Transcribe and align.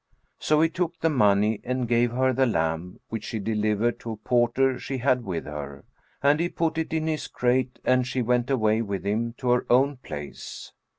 So 0.39 0.61
he 0.61 0.67
took 0.69 0.99
the 1.01 1.11
money 1.11 1.61
and 1.63 1.87
gave 1.87 2.09
her 2.13 2.33
the 2.33 2.47
lamb, 2.47 2.99
which 3.09 3.23
she 3.23 3.37
delivered 3.37 3.99
to 3.99 4.13
a 4.13 4.17
porter 4.17 4.79
she 4.79 4.97
had 4.97 5.23
with 5.23 5.45
her; 5.45 5.85
and 6.23 6.39
he 6.39 6.49
put 6.49 6.79
it 6.79 6.91
in 6.91 7.05
his 7.05 7.27
crate 7.27 7.77
and 7.85 8.07
she 8.07 8.23
went 8.23 8.49
away 8.49 8.81
with 8.81 9.05
him 9.05 9.33
to 9.37 9.49
her 9.51 9.67
own 9.69 9.97
place. 9.97 10.73